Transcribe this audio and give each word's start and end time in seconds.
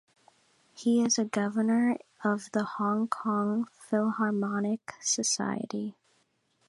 He 0.73 1.05
is 1.05 1.19
a 1.19 1.25
governor 1.25 1.95
of 2.23 2.49
the 2.53 2.63
Hong 2.63 3.07
Kong 3.07 3.67
Philharmonic 3.71 4.93
Society. 4.99 5.95